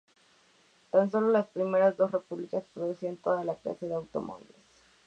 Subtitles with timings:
[0.89, 4.55] Tan sólo las primeras dos repúblicas producían toda clase de automóviles.